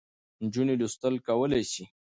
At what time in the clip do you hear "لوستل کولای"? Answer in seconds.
0.81-1.63